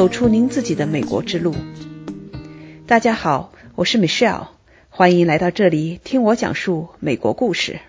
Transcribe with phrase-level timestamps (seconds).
[0.00, 1.54] 走出您自己的美国之路。
[2.86, 4.46] 大家好，我是 Michelle，
[4.88, 7.80] 欢迎来到这里听我讲述美国故事。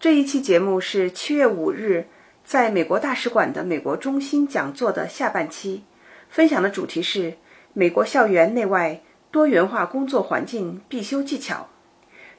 [0.00, 2.06] 这一期节目是七月五日
[2.46, 5.82] 在美国大使馆的美国中心讲座的下半期，
[6.30, 7.34] 分享的主题是
[7.74, 11.68] 美国校园内外多元化工作环境必修技巧。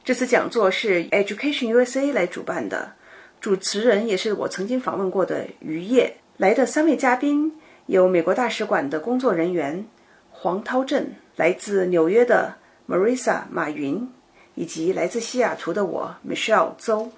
[0.03, 2.93] 这次讲座是 Education USA 来主办的，
[3.39, 6.17] 主持人也是我曾经访问过的于业。
[6.37, 7.53] 来的三位嘉宾
[7.87, 9.85] 有美国大使馆的工作人员
[10.31, 12.55] 黄涛镇，来自纽约的
[12.89, 14.09] Marissa 马云，
[14.55, 17.11] 以及来自西雅图的我 Michelle 周。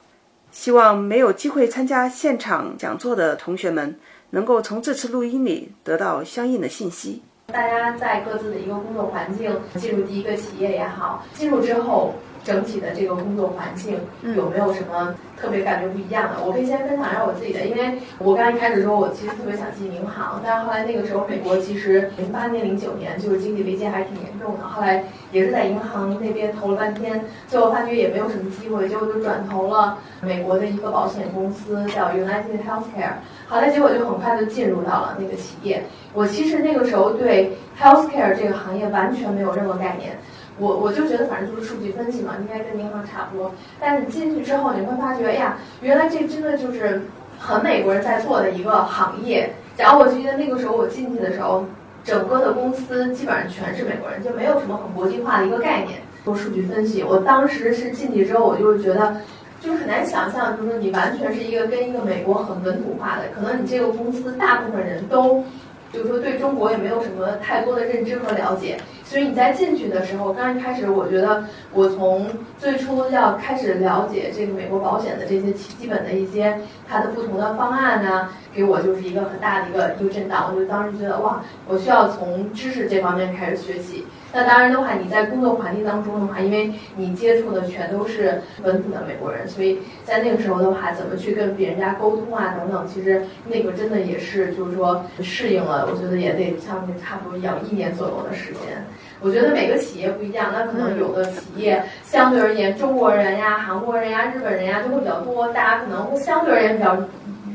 [0.52, 3.98] 希望没有机会参加现场讲座的同学们，
[4.32, 7.22] 能够从这次录音里得到相应的信息。
[7.48, 12.14] 大家在各自的一个工作环境，进入第一个企业也好，进入之后。
[12.48, 14.00] 整体的这个工作环境
[14.38, 16.42] 有没有什么特别感觉不一样的？
[16.46, 25.04] 我可以先分享一下我自己的，因为我刚一开始说，我其实特别想进银行，但是后来那个时候美国其实零八年、零九年就是经济危机还是挺严重的，后来
[25.34, 33.16] 也是在银行那边投了半天，最后发觉也没有什么机会，结果就转投了美国的一个保险公司，叫 United Healthcare。
[33.50, 35.84] 好来结果就很快就进入到了那个企业。
[36.14, 40.18] 我其实那个时候对 Healthcare 这个行业完全没有任何概念。
[40.60, 43.52] 我我就觉得反正就是数据分析嘛，应该跟银行差不多。
[43.80, 47.02] 但是你进去之后，你会发觉，哎呀，原来这真的就是
[47.38, 49.50] 很美国人在做的一个行业。
[49.78, 51.64] 然后我记得那个时候我进去的时候，
[52.04, 57.04] 整个的公司基本上全是美国人，就没有什么很国际化的一个概念做数据分析。
[57.04, 59.18] 我当时是进去之后，我就是觉得，
[59.62, 65.44] 就是很难想象，就是你完全是一个跟一个美国很本土化的，可能你这个公司大部分人都，
[65.92, 68.78] 就是说对中国也没有什么太多的认知和了解。
[69.04, 71.44] 所以你在进去的时候，刚一开始，我觉得
[71.74, 80.52] 我从最初要开始了解这个美国保险的这些基本的一些它的不同的方案呢，给我就是一个很大的一个一个震荡。
[80.54, 84.06] 我就当时觉得哇，我需要从知识这方面开始学习。
[84.34, 98.84] 那当然的话，你在工作环境当中的话，因为你接触的全都是本土的美国人，所以在那个时候的话，怎么去跟别人家沟通啊等等，其实那个真的也是就是说适应了，我觉得也得差不多差不多要一年左右的时间。
[99.20, 106.96] 我觉得每个企业不一样，那可能有的企业相对而言，中国人呀、韩国人呀、日本人呀就会比较多，大家可能会相对而言比较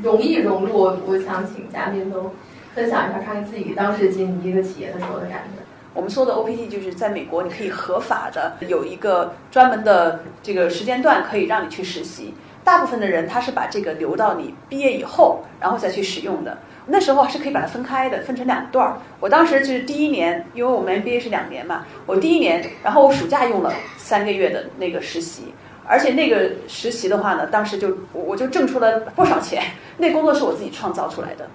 [0.01, 0.97] 容易融入。
[1.05, 2.31] 我想请嘉宾都
[2.75, 5.62] 分享一下，看看自己当时进一个企业的时候的感觉。
[5.93, 12.33] 我们说的 OPT 就是在美国，你可以合法的有一个专门的这个时间段可以让你去实习。
[12.63, 16.57] 大部分的人他是把这个留到你毕业以后，然后再去使用的。
[16.87, 18.97] 那时候是可以把它分开的，分成两段儿。
[19.19, 25.53] 我当时就是第一年，因为我们 MBA 是两年嘛，我第一年，然后我暑假用了三个月的那个实习，
[25.85, 29.63] 而且那个实习的话呢，当时就我就挣出了不少钱。
[29.97, 31.47] 那工作是我自己创造出来的。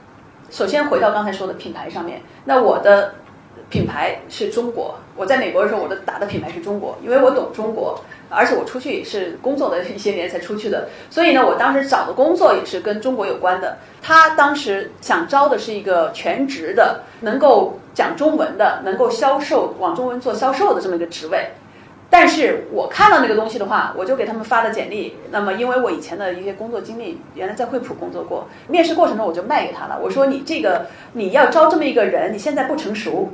[0.50, 3.14] 首先回到刚才说的品牌上面，那我的
[3.68, 4.96] 品牌是中国。
[5.16, 8.00] 我在美国的时候，我的打的品牌是中国，因为我懂中国。
[8.30, 13.78] 而且我出去也是工作的一些年才出去的，所以呢，我当时找的工作也是跟中国有关的。
[14.02, 21.48] 他当时想招的是一个全职的，能够讲中文的，能够销售往中文做销售的这么一个职位。
[22.10, 25.14] 但是我看到那个东西的话，我就给他们发了简历。
[25.30, 29.98] 那么，因为我以前的一些工作经历，原来在惠普工作过，面试过程中我就卖给他了。
[30.02, 33.30] 我说：“你这个你要招这么一个人，你现在不成熟。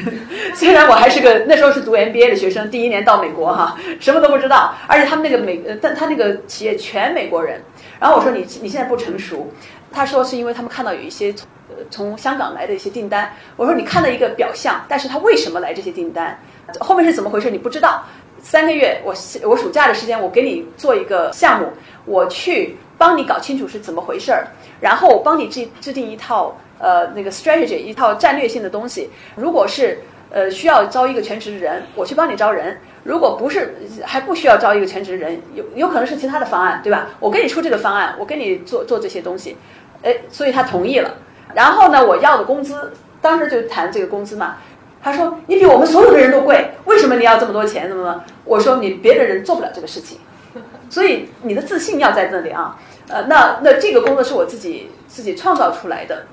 [0.54, 4.74] 虽然我还是个那时候是读 MBA 的学生，第一年到美国哈，什么都不知道。
[4.86, 7.60] 而且他们那个美，但他那个企业全美国人。
[8.00, 9.52] 然后我说你你现在不成熟。
[9.92, 11.32] 他说是因为他们看到有一些
[11.68, 13.32] 呃从香港来的一些订单。
[13.56, 16.38] 我说你看到一个表象，但是他为什么来这些订单？”
[16.80, 17.50] 后面是怎么回事？
[17.50, 18.04] 你不知道。
[18.42, 19.14] 三个月，我
[19.48, 21.68] 我暑假的时间，我给你做一个项目，
[22.04, 24.48] 我去帮你搞清楚是怎么回事儿，
[24.82, 29.08] 然后我帮你制制定一套呃那个 strategy，一套战略性的东西。
[29.34, 29.98] 如果是
[30.30, 37.08] 呃需要招一个全职的人，我去帮你招人；如果不是还不需要招一个全职人，有有可能是其他的方案，对吧？
[37.20, 39.56] 我给你出这个方案，我给你做做这些东西，
[40.02, 41.14] 哎，所以他同意了。
[41.54, 44.56] 然后呢，我要的工资，当时就谈这个工资嘛。
[45.02, 47.88] 他说：“你比我们所有的人都贵，为什么你要这么多钱？
[47.88, 50.18] 怎么怎么？”我说：“你别的人做不了这个事情，
[50.88, 52.78] 所以你的自信要在这里啊。”
[53.08, 56.24] 呃，那那这个工作是我自己自己创造出来的。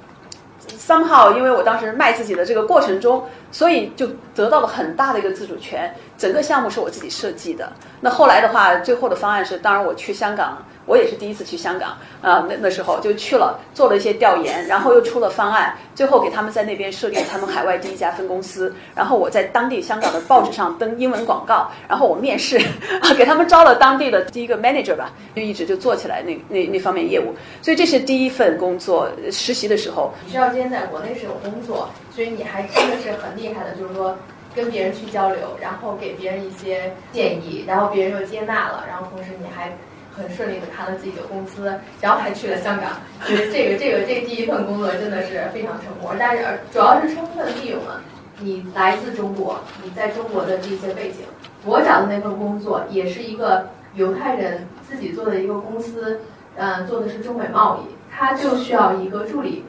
[0.79, 5.93] somehow，因为我当时卖自己的这个过程中，所以就得到了很大的一个自主权。
[6.17, 7.71] 整个项目是我自己设计的。
[7.99, 10.57] 那后来的话，最后的方案是，当然我去香港。
[10.87, 11.91] 我也是第一次去香港
[12.23, 18.73] 啊，那那时候就去了，做了一些调研，然后又出了方案，最后给他们在那边设立他们海外第一家分公司。
[18.95, 22.57] 然后我在当地香港的报纸上登英文广告，然后我面试，
[22.99, 27.33] 啊给他们招了当地的第一个 manager 吧，就一直就做起来那那那方面业务。
[27.61, 30.11] 所以这是第一份工作实习的时候。
[30.25, 34.15] 你知道今天在国内是有工作，所以你还真的是很厉害的，就是说
[34.53, 39.71] 跟别人去交流，然后给别人一些建议，然后别人又接纳了，然后同时你还
[40.13, 42.89] 很顺利的谈了自己的公司，然后还去了香港。
[43.25, 48.01] 其实这个这个这第一份工作真的是非常成功，但是主要是充分利用了
[48.39, 51.19] 你来自中国，你在中国的这些背景。
[51.63, 56.19] 我找的那份工作也是一个犹太人自己做的一个公司，
[56.55, 59.63] 嗯，做的是中美贸易，他就需要一个助理。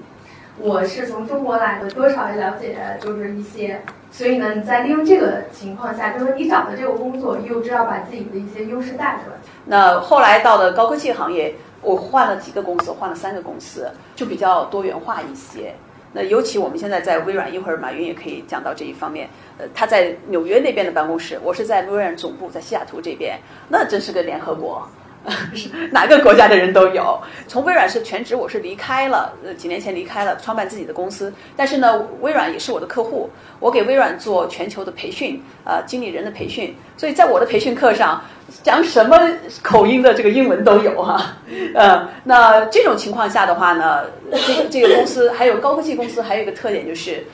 [0.59, 9.37] 我是从中国来的，多少也了解就是一些，所以呢，你在利用这个情况下，就是你找的这个工作，又知道把自己的一些优势带出来。
[9.65, 15.75] 那后来到了高科技行业，我换了几个公司，换了三个公司，就比较多元化一些。
[16.13, 19.27] 那尤其我们现在在微软，一会儿马云也可以讲到这一方面。
[19.57, 23.39] 呃，他在纽约那边的办公室，我是在微软总部，在西雅图这边，
[23.71, 24.87] 那真是个联合国。
[25.91, 27.21] 哪个国家的人都有。
[27.47, 31.33] 从微软是全职，我是离开了，呃，几年前离开了，创办自己的公司。
[31.57, 33.31] 但是呢，微软也是我的客户，
[33.61, 36.75] 我给微软做全球的培训，啊，经理人的培训。
[36.97, 38.23] 所以在我的培训课上，
[38.63, 39.17] 讲什么
[39.63, 41.37] 口音的这个英文都有哈。
[41.75, 47.25] 呃，那这种情况下的话呢，这个这个公司还有高科技公司还有一个特点就是。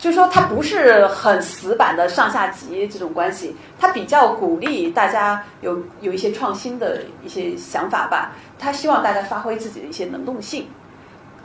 [0.00, 8.32] 就是说，它不是很死板的上下级这种关系，它比较鼓励大家有有一些创新的一些想法吧。
[8.58, 10.66] 他希望大家发挥自己的一些能动性。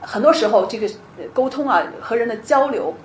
[0.01, 0.89] 很多时候，这个
[1.33, 2.95] 沟通啊和人的交流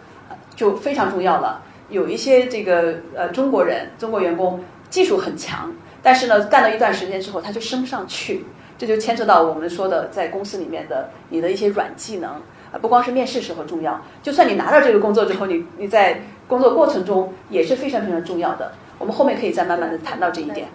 [0.55, 1.61] 就非常重要了。
[1.89, 8.45] 有一些这个呃中国人、中国员工技术很强，但是呢，干了一段时间之后，他就升不上去。
[8.79, 12.41] 这就牵扯到我们说的在公司里面的你的一些软技能。
[12.73, 18.73] 啊，不光是面试时候重要，就算你拿到这个工作之后，你你在工作过程中也是非常非常重要的。
[18.97, 20.69] 我们后面可以再慢慢的谈到这一点。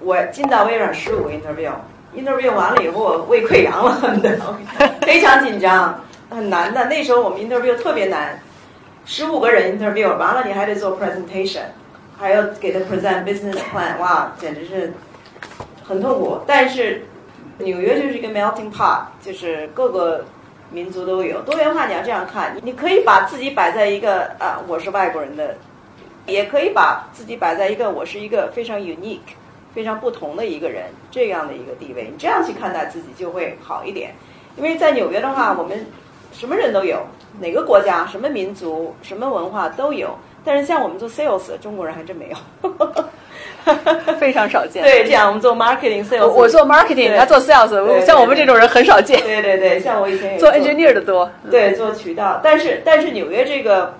[0.00, 4.18] 我进到微软十五个 interview，interview 完了以后，我胃溃疡了，
[5.02, 6.86] 非常紧张，很难的。
[6.86, 8.40] 那时候我们 interview 特别难，
[9.04, 11.60] 十五个人 interview 完了，你还得做 presentation，
[12.18, 14.92] 还要给他 present business plan，哇，简直是
[15.84, 16.38] 很痛苦。
[16.46, 17.04] 但是
[17.58, 20.24] 纽约就是一个 melting pot，就是各个。
[20.72, 25.56] 民族都有多元化，你要这样看，你可以把自己摆在一个啊，我是外国人的，
[26.26, 29.34] 也可以把自己摆在一个我是一个非常 unique、
[29.74, 34.14] 非常不同的一个人这样的一个地位，你这样去看待自己就会好一点。
[34.56, 35.86] 因为在纽约的话，我们
[36.32, 37.04] 什么人都有，
[37.40, 42.36] 哪个国家、什么民族、什么文化都有，但是像我们做 sales，中国人还真没有。
[44.18, 44.82] 非常少见。
[44.82, 49.20] 对，这样我们做 marketing sales，我做 marketing，他做 sales，像我们这种人很少见。
[49.20, 51.30] 对对对，像我以前也做 engineer 的多。
[51.50, 53.94] 对，做渠道，但是但是纽约这个，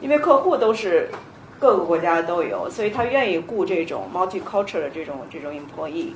[0.00, 1.10] 因为客户都是
[1.58, 6.12] 各个国家都有，所以他愿意雇这种 multicultural 的这种这种 employee。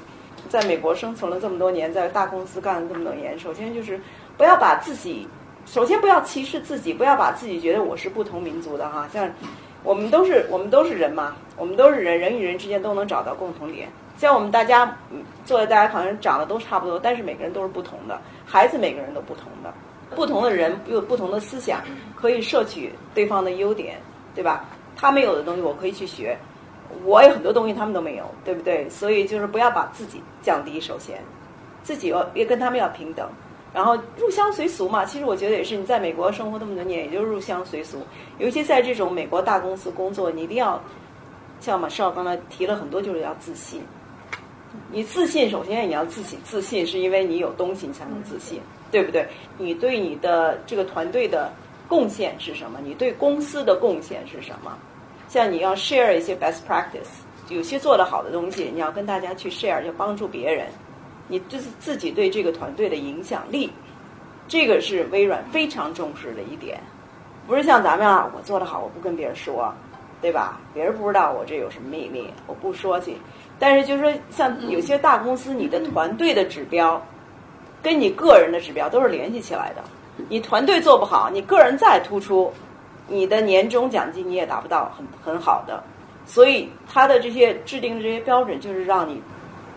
[0.48, 4.00] 在美国生存了这么多年，在大公司干了这么多年，首先就是
[4.38, 5.26] 不要把自己，
[5.66, 9.30] 首先不要歧视自己，不要把自己觉得我是不同民族的哈，像。
[9.84, 13.88] 我们都是我们都是人嘛，我们都是人，人与人之间都能找到共同点。
[14.18, 14.98] 像我们大家
[15.44, 18.20] 坐在大家好像长得都差不多，但是每个人都是不同的。
[18.44, 19.72] 孩子每个人都不同的，
[20.16, 21.82] 不同的人有不同的思想，
[22.16, 23.96] 可以摄取对方的优点，
[24.34, 24.64] 对吧？
[24.96, 26.36] 他们有的东西我可以去学，
[27.04, 28.90] 我有很多东西他们都没有，对不对？
[28.90, 31.22] 所以就是不要把自己降低，首先
[31.84, 33.29] 自己要也跟他们要平等。
[33.76, 35.76] 然后入乡随俗嘛，其实我觉得也是。
[35.76, 37.98] 你在美国生活这么多年，也就入乡随俗。
[38.38, 40.82] 尤其在这种美国大公司工作，你一定要
[41.60, 43.82] 像马少刚才提了很多，就是要自信。
[44.90, 49.28] 你自信，首先你要自己自信，是因为你有东西，你才能自信，对不对？
[49.58, 51.52] 你对你的这个团队的
[51.86, 52.78] 贡献是什么？
[52.82, 54.74] 你对公司的贡献是什么？
[55.28, 60.68] 像你要 share 一些 best practice，有些做得好的东西，你要跟大家去 share，要帮助别人。
[61.28, 63.72] 你就是自己对这个团队的影响力，
[64.46, 66.78] 这个是微软非常重视的一点，
[67.46, 69.72] 不是像咱们啊，我做的好，我不跟别人说，
[70.22, 70.60] 对吧？
[70.72, 73.16] 别人不知道我这有什么秘密，我不说去。
[73.58, 77.00] 但是就是说，像有些大公司，你的团队的指标
[77.82, 79.82] 跟你个人的指标都是联系起来的。
[80.28, 82.52] 你团队做不好，你个人再突出，
[83.08, 85.82] 你的年终奖金你也达不到很很好的。
[86.24, 89.20] 所以他的这些制定的这些标准，就是让你。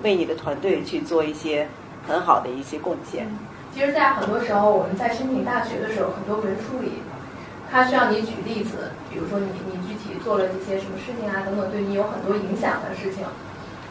[0.03, 1.67] 为你的团队去做一些
[2.07, 3.27] 很好的一些贡献。
[3.73, 7.03] 其实，在很多时候，我们在申请大学的时候，很多文书里，
[7.69, 13.23] 他需要你举例子，比如说你你具体做了一些什么事情啊等等，对你有很多影响的事情。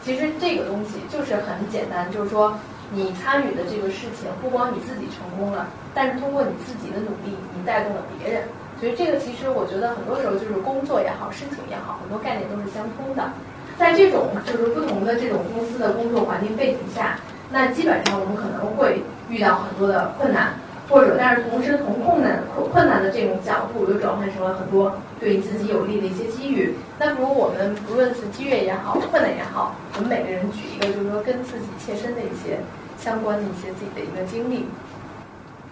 [0.03, 2.57] 其实这个东西就是很简单，就是说
[2.91, 8.43] 你参与的这个事情，不光你自己成功了，但是通过你自己的努力，你带动了别人。
[8.79, 13.31] 所以这个其实我觉得很多时候就是工作也好，申请也好，很多概念都是相通的。
[13.79, 17.17] 在这种就是不同的这种公司的工作环境背景下，
[17.49, 20.53] 那基本上我们可能会遇到很多的困难，
[20.89, 22.43] 或者但是同时从困难
[22.73, 26.75] 困难的这种角度，又转换成了很多对自己有利的一些机遇。
[26.99, 32.59] 那不如我们不论是机遇也好，困难也好，我们每个人举一个，就是说跟自己切身的一些
[32.99, 34.65] 相关的一些自己的一个经历。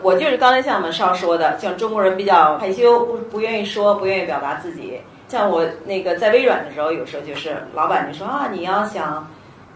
[0.02, 5.02] 我就是刚才像我们上说的，像中国人比较害羞，不不愿意说，不愿意表达自己。
[5.28, 9.28] 像我那个在微软的时候，有时候就是老板就说啊，你要想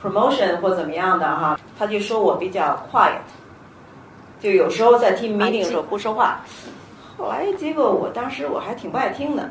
[0.01, 3.20] promotion 或怎么样的哈，他就说我比较 quiet，
[4.39, 6.41] 就有时候在 team meeting 的时候不说话。
[7.17, 9.50] 后来结果我当时我还挺不爱听的，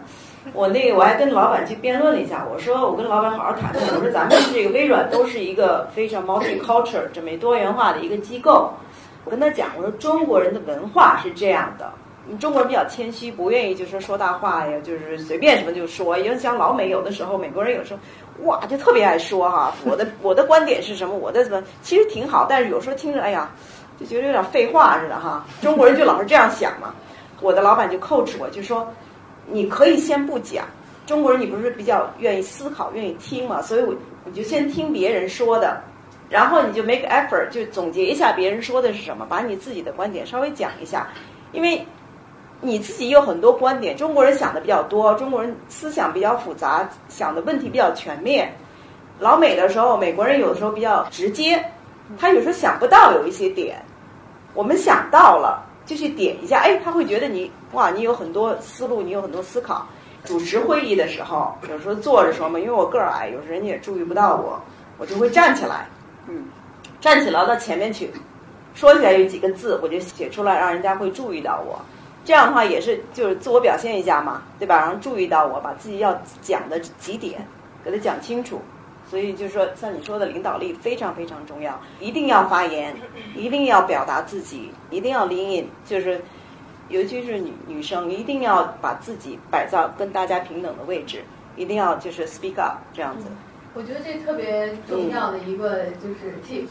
[0.55, 8.73] 我那个我还跟老板去辩论了一下，我说我跟老板好好谈谈，我说咱们这个微软都是一个非常 multicultural 这么多元化的一个机构。
[9.25, 11.93] 我跟他讲，我说中国人的文化是这样的，
[12.39, 16.17] 中国人比较谦虚，不愿意就是说大话呀，就是随便什么就说。
[16.19, 18.01] 因为像老美有的时候，美国人有时候
[18.45, 23.51] 哇就特别爱说哈， 我的我的观点是什么，我的怎么其实挺好，但是有时候听着哎呀
[23.99, 25.45] 就觉得有点废话似的哈。
[25.61, 26.95] 中国人就老是这样想嘛。
[27.41, 28.87] 我的老板就 coach 我，就说
[29.47, 30.67] 你可以先不讲，
[31.07, 33.95] 中国人你不是比较愿意思考、愿意听嘛，所以我
[34.25, 35.81] 你就先听别人说的。
[36.29, 41.09] 然后你就 make effort，就总结一下别人说的是什么，把你自己的观点稍微讲一下，
[41.51, 41.85] 因为
[42.61, 43.97] 你自己有很多观点。
[43.97, 48.55] 中国人想的比较多，中国人思想比较复杂，想的问题比较全面。
[49.19, 51.63] 老美的时候，美国人有的时候比较直接，
[52.19, 53.83] 他有时候想不到有一些点，
[54.55, 59.87] 我们想到了就去点一下，哎，他会觉得你哇，你有很多思路，你有很多思考。
[60.25, 64.61] 主持会议的时候，有时候坐着时候嘛，因为我个儿矮，有时候人家也注意不到我，
[64.99, 65.87] 我就会站起来。
[66.29, 66.45] 嗯，
[67.01, 68.11] 站起来到前面去，
[68.75, 71.81] 说起来有几个字，我就写出来，让人家会注意到我。
[72.31, 74.77] 这样的话也是就是自我表现一下嘛，对吧？
[74.77, 77.45] 然后注意到我，把自己要讲的几点
[77.85, 78.63] 给他讲清楚。
[79.11, 82.95] 所以就是说，像你说的领导力非常非常重要，一定要发言，
[83.35, 86.21] 一定要表达自己，一定要 lean in，就是
[86.89, 91.25] 尤其是女女生，一定要把自己摆在跟大家平等的位置，
[91.57, 93.27] 一定要就是 speak up 这样子。
[93.75, 96.69] 我觉得这特别重要的一个就是 tips，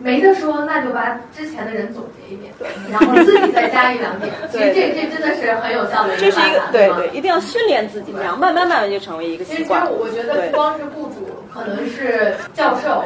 [0.00, 2.52] 没得说，那就把之前的人总结一遍，
[2.90, 4.32] 然后自己再加一两点。
[4.50, 9.82] 其实这这真的是很有效的一个办法，对对，一定要训练自己，这样慢慢慢慢就成为一个习惯。
[9.82, 13.04] 其实我觉得不光是雇主，可能是教授，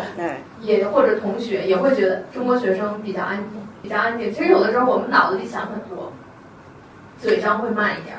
[0.63, 3.47] 也或者同学也会觉得中国学生比较安静，
[3.83, 4.33] 比较安静。
[4.33, 6.11] 其实有的时候我们脑子里想很多，
[7.21, 8.17] 嘴上会慢一点。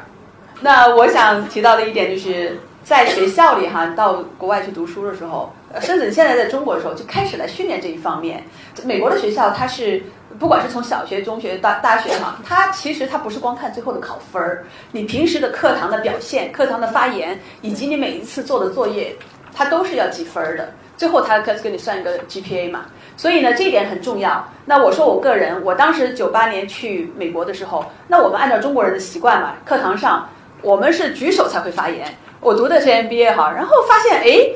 [0.61, 2.57] 那我想提到的一点就是。
[2.83, 8.43] 在学校里哈，到国外去读书的时候，甚至现在在中国的时候，就开始来训练这一方面。
[8.83, 10.03] 美国的学校，它是
[10.39, 19.15] 不管是从小学、中学到大学哈，它其实它不是光看最后的考分儿，你平时的课堂的表现、课堂的发言，以及你每一次做的作业，
[19.53, 20.73] 它都是要记分儿的。
[20.97, 22.85] 最后他给给你算一个 GPA 嘛，
[23.17, 24.47] 所以呢，这一点很重要。
[24.65, 30.29] 那我说我个人，我当时九八年去美国的时候，那我们按照中国人的习惯嘛，课堂上
[30.61, 32.05] 我们是举手才会发言。
[32.39, 34.47] 我读的是 MBA 哈，然后发现哎，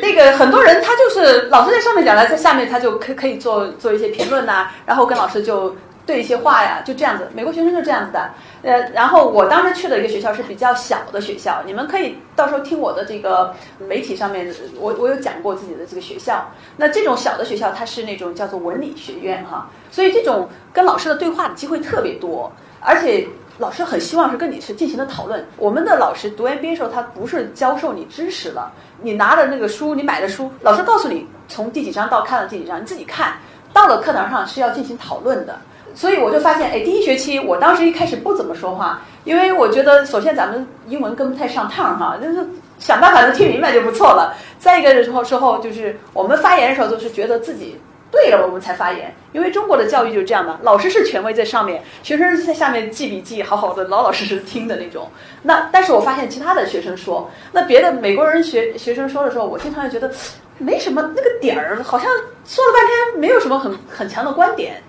[0.00, 5.74] 那个很多人他就是老师在上面讲了，在下面他就可可以做做一些评论呐，然后跟老师就
[6.06, 7.28] 对一些话呀，就这样子。
[7.34, 8.30] 美国学生就这样子的。
[8.62, 16.50] 呃，然后我当时去的一个学校是比较小的学校，你们可以到时候听我的这个媒体上面，我我有讲过自己的这个学校。
[16.76, 23.26] 那这种小的学校，它是那种叫做文理学院哈，所以这种跟老师的对话的机会特别多，而且。
[23.58, 25.46] 老师很希望是跟你是进行的讨论。
[25.56, 33.34] 我们的老师读 MBA 的时候，他不是教授你知识了，你拿的那个书，你买的书，老师告诉你从第几章到看到第几章，你自己看。
[33.72, 35.56] 到了课堂上是要进行讨论的。
[35.94, 42.44] 所以我就发现，哎，第一学期我当时一开始不怎么说话，因为我觉得首先咱们英文跟不太上趟哈，就是
[42.80, 44.34] 想办法能听明白就不错了。
[44.58, 47.80] 再一个的时候之后，就是我们发言的时候就是觉得自己。
[48.14, 55.08] 对了，我们才发言，因为中国的教育就是这样的，老师是权威在上面，学生在下面记笔记，好好的老老实实听的那种。
[55.42, 60.14] 那但是我发现其他的学生说，那别的美国人学学生说的时候，我经常就觉得
[60.58, 62.08] 没什么那个点儿，好像
[62.46, 64.80] 说了半天没有什么很很强的观点。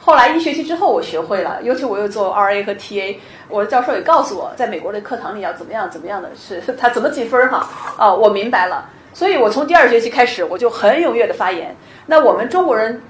[0.00, 3.16] 后来一学期之后我学会了，尤其我又做 RA 和 TA，
[3.48, 7.68] 我的教授也告诉我，在美国的课堂里要怎么样怎么样的是 他怎么记分哈
[7.98, 8.88] 啊，我明白了。
[9.18, 11.74] 所以我从第二学期开始，我就很踊跃的发言。
[12.06, 13.02] 那我们中国人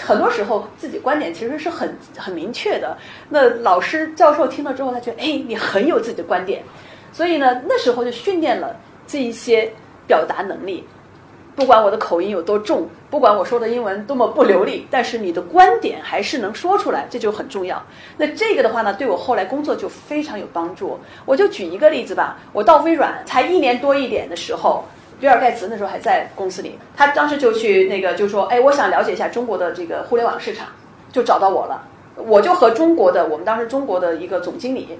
[0.00, 2.96] 很多时候自己观点其实是很很明确的。
[3.28, 6.62] 那老师教授听了之后，他觉得哎，你很有自己的观点。
[7.12, 8.76] 所以呢，那时候就训练了
[9.08, 9.68] 这一些
[10.06, 10.86] 表达能力。
[11.56, 17.84] 不管我的口音有多重，不管我说的英文多么不流利，但是你的观点还是能说出来，这就很重要。
[18.16, 20.96] 那这个的话呢，对我后来工作就非常有帮助。
[21.24, 24.84] 我就举一个例子吧，我到微软才一年多一点的时候。
[25.18, 30.68] 比尔盖茨那时候还在公司里，他当时就去那个就说，哎，我想了解一下中国的这个互联网市场，
[31.10, 31.82] 就找到我了。
[32.16, 34.98] 我就和中国的我们当时中国的一个总经理，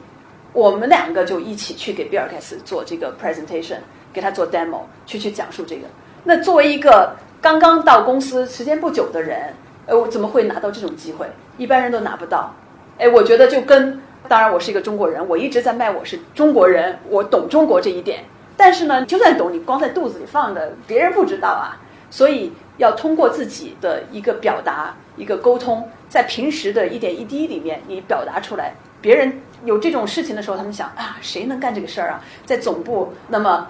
[0.52, 3.78] 我们两个就一起去给比尔盖茨做这个 presentation，
[4.12, 5.82] 给他做 demo，去去讲述这个。
[6.24, 9.54] 那作为一个刚刚到公司时间不久的人，
[9.86, 11.26] 呃，我怎么会拿到这种机会？
[11.56, 12.54] 一般人都拿不到。
[12.98, 18.24] 哎，我觉得就跟当然我是一个中国人，我一直在卖我是中国人，我懂中国这一点。
[18.56, 21.76] 但是呢，就算懂，你光在肚子里放的，别人不知道啊。
[22.08, 32.22] 所以要通过自己的一个表达、一个沟通，在平时的一点一滴里面，你表达出来，别人有这种事情的时候，他们想啊，谁能干这个事儿啊？
[32.44, 33.68] 在总部，那么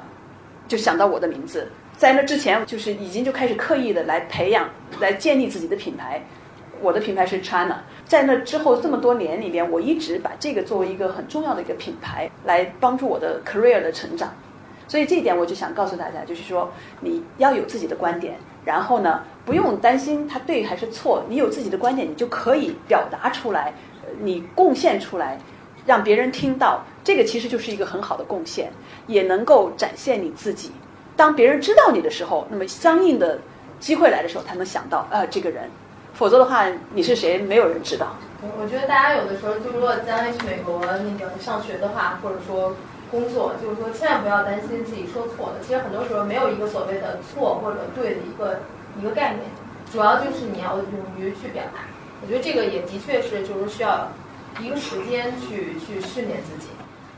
[0.69, 1.67] 就想到我的名字。
[1.97, 4.69] 在那之前，就是已经就开始刻意的来培养、
[5.01, 6.23] 来建立自己的品牌。
[6.83, 7.83] 我的品牌是 China。
[8.05, 14.31] 在那之后这么多年里面，我一直把这个作为一个很重要的一个品牌，来帮助我的 career 的成长。
[14.89, 21.25] 所以这一点我就想告诉大家，就是说你要有自己的观点，然后呢，不用担心它对还是错。
[21.29, 23.75] 你有自己的观点，你就可以表达出来，
[24.21, 25.39] 你贡献出来，
[25.85, 26.85] 让别人听到。
[27.03, 28.71] 这个其实就是一个很好的贡献，
[29.09, 30.71] 也能够展现你自己。
[31.17, 33.41] 当别人知道你的时候，那么相应的
[33.81, 35.69] 机会来的时候，他能想到啊这个人。
[36.15, 36.65] 否则的话，
[36.95, 38.15] 你是谁，没有人知道。
[38.59, 42.77] 我觉得大家有的时候，就如果将来去美国那个上学的话，或者说。
[43.11, 45.55] 工作就是说，千万不要担心自己说错了。
[45.63, 48.59] 其实很多时候没有一个所谓的错或者对的一个
[49.01, 49.45] 一个概念，
[49.93, 50.87] 主要就是你要勇
[51.19, 51.81] 于去表达。
[52.23, 54.09] 我觉得这个也的确是就是需要
[54.61, 56.69] 一个时间去去训练自己。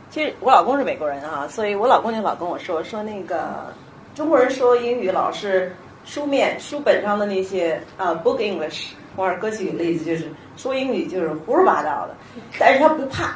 [0.09, 3.73] 其实我老公是美国人啊，所以我老公就老跟我说说那个
[4.13, 8.91] 中国人说英语老是书面书本上的那些啊 book English。
[9.15, 12.15] 王尔哥举的例子就是说英语就是胡说八道的，
[12.57, 13.35] 但是他不怕。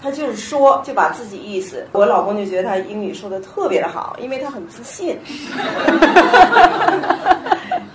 [0.00, 1.86] 他就是说，就把自己意思。
[1.92, 5.18] 我老公就觉得他英语说的特别的好，因为他很自信。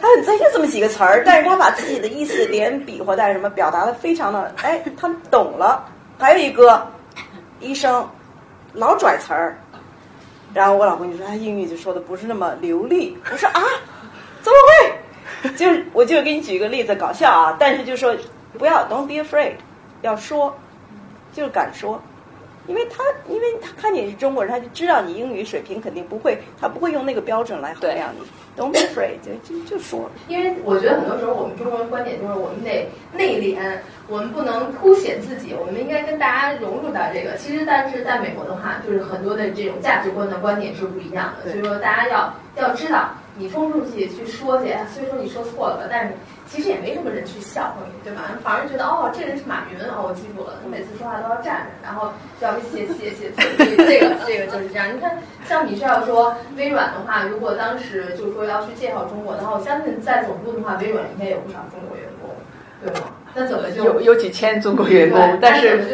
[0.01, 5.85] 他很自信这么几个词儿，但是他把自己的意思连比划带什么表达的非常的，哎，他懂了。
[6.19, 6.85] 还有一个
[7.61, 8.05] 医生
[8.73, 9.57] 老拽词儿，
[10.53, 13.17] 然后我老公就说他英语就说的不是那么流利。
[13.31, 13.61] 我说啊，
[14.41, 15.51] 怎么会？
[15.55, 18.13] 就是我就给你举一个例子，搞笑啊，但是就说
[18.57, 19.53] 不要，don't be afraid，
[20.01, 20.53] 要说。
[21.33, 21.99] 就是敢说，
[22.67, 28.25] 因为他因为他看你是中国人，他就知道你英语水平肯定不会，他不会用那个标准来衡量你。
[28.55, 30.09] Don't be afraid，就就就说。
[30.27, 33.57] 因为我觉得很多时候我们中国人观点就是我们得内敛，
[34.07, 37.35] 我们不能凸显自己，我们应该跟大家融入到这个。
[37.37, 46.13] 其实但是在美国的话，就是很多的这种价值观的观点是不一样的，所以说大家要要知道，你冲出去去说去，虽说你说错了吧，但是。
[46.45, 48.29] 其实也没什么人去笑话你，对吧？
[48.43, 53.41] 反而觉得哦，这人是马云哦，我记住了，他每次说话都要站着，然后就要写写写字。
[53.57, 54.85] 这个这个就是这样。
[54.93, 62.29] 你看，像你是要说微软的话，如果当时就是说要去介绍中国的话，我相信在总部的话，微软应该有不少中国员工，
[62.83, 63.07] 对吗？
[63.35, 65.39] 那怎么就有有几千中国员工？
[65.41, 65.85] 但是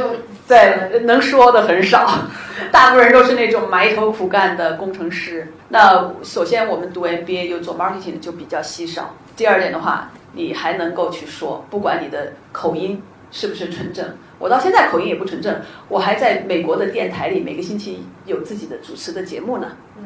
[0.48, 2.10] 对能说的很少，
[2.72, 5.48] 大部分人都是那种埋头苦干的工程师。
[5.70, 9.16] 那首先我们读 MBA 又做 marketing 的就比较稀少。
[9.36, 10.10] 第二点的话。
[10.32, 14.06] 你还能够去说，不管你的口音是不是纯正，
[14.38, 19.72] 我到现在口音也不纯正，我还在美国的电台里每个星期有自己的主持的节目呢。
[19.98, 20.06] 嗯，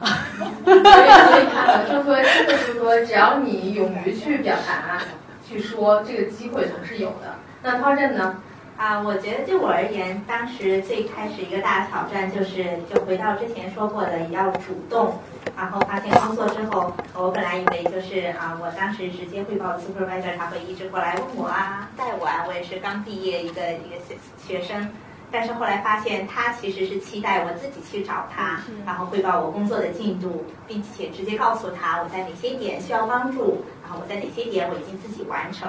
[0.00, 5.02] 所以所以看，就是说，真的就是说，只要你勇于去表达、
[5.46, 7.34] 去说，这个机会总是有的。
[7.62, 8.36] 那涛震呢？
[8.76, 15.18] 啊，我觉得就我而言，当时最开始一个大挑战就是，就回到之前说过的，要主动。
[15.56, 22.44] 然后发现工作之后，我本来以为就是啊，我当时直接汇报 supervisor，他会一直过来问我啊，带我啊。
[22.46, 24.88] 我也是刚毕业一个一个学学生，
[25.30, 35.68] 但是后来发现他其实是期待我自己去找他，然后汇报我工作的进度，并且直接告诉他我在哪些点需要帮助，然后我在哪些点我已经自己完成。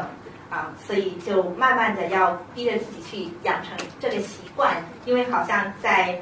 [0.50, 6.20] 啊，所以就慢慢的要逼着自己去养成这个习惯，因为好像在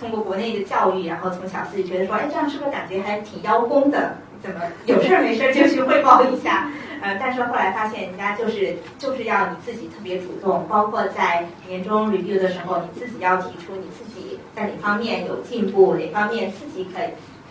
[0.00, 4.16] 通过国内的教育，然后从小自己觉得说，哎，这样是不是感觉还挺邀功的？
[4.42, 6.70] 怎么有事儿没事儿就去汇报一下？
[7.00, 17.08] 呃，但是后来发现，人家就是就是要你自己特别主动，包括在年终 review 的时候，你自己要提出你自己在哪方面有进步，哪方面自己可以。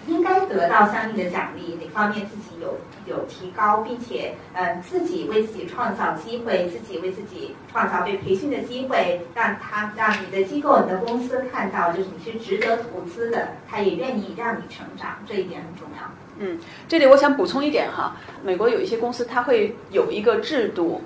[0.07, 16.09] 应该得到相应的奖励，哪方面自己有有提高，并且呃自己为自己创造机会，自己为自己创造被培训的机会，让他让你的机构、你的公司看到，就是你是值得投资的，他也愿意让你成长，这一点很重要。
[16.39, 21.01] 嗯，这里我想补充一点哈，美国有一些公司，它会有一个制度。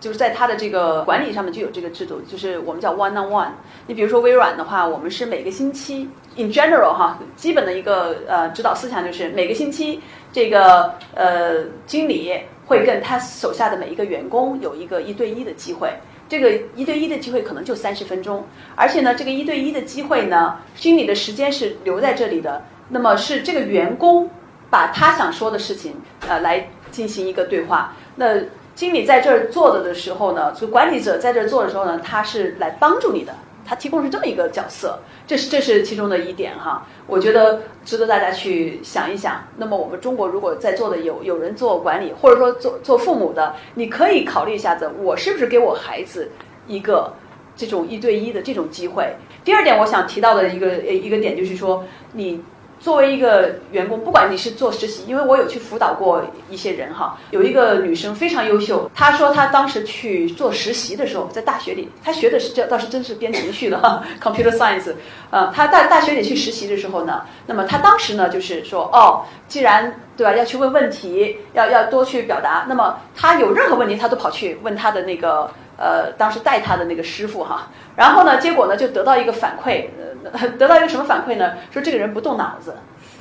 [0.00, 3.48] 就是在它的这个管理上面就有这个制度，就是我们叫 one on one。
[3.86, 9.98] 你比如说微软的话，我们是每个星期，in general 哈，基本的一个呃指导思想就是每个星期
[10.30, 15.88] 这个呃经理会跟他手下的每一个员工有一个一对一的机会。
[16.28, 18.44] 这个一对一的机会可能就三十分钟，
[18.74, 22.62] 而且呢，这个一对一的机会呢，经理的时间是留在这里的。
[22.88, 24.30] 那么是这个员工
[24.70, 25.96] 把他想说的事情
[26.28, 27.94] 呃来进行一个对话。
[28.16, 28.40] 那
[28.74, 33.32] 经理在这儿做的的时候呢，就管理者在这儿做的时候呢，他是来帮助你的，
[33.64, 34.98] 他提供是这么一个角色。
[35.26, 39.44] 这是这是其中的一点哈，我觉得值得大家去想一想。
[39.56, 46.30] 那么我们中国如果在座的有有人做管理，或者说做做父母的，你可以考虑一下子，我是不是给我孩子
[46.66, 47.14] 一个
[47.56, 49.16] 这种一对一的这种机会？
[49.44, 52.42] 第二点，我想提到的一个一个点就是说你。
[52.84, 64.92] 作为一个员工，不管你是做实习，因为我有去辅导过一些人哈，有一个女生非常优秀，她说她当时去做实习的时候，在大学里，她学的是这倒是真是编程序的哈， computer science，
[65.30, 79.88] 呃，她大大学里去实习的时候呢，那么她当时呢就是说，哦，既然对吧，要去问问题，要要多去表达，那么她有任何问题，她都跑去问她的那个呃，当时带他的那个师傅哈，然后呢，结果呢就得到一个反馈。
[80.58, 81.52] 得到一个什么反馈呢？
[81.70, 82.74] 说这个人不动脑子，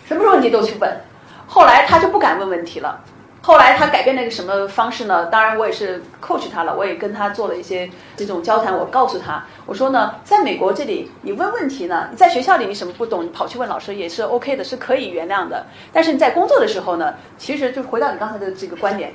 [0.07, 0.89] 什么问题都去问。
[1.45, 2.97] 后来他就不敢问问题了。
[3.41, 5.25] 后来他改变了一个什么方式呢？
[5.25, 8.73] 当然我也是 coach 他了，我也跟他做了一些这种交谈。
[8.73, 15.65] 我告诉他，我说呢，在美国这里，你问问题呢，你在学校里你什么不懂，你跑去问老师也是 OK 的，是可以原谅的。
[15.91, 19.11] 但是你在工作的时候呢，其实就回到你刚才的这个观点。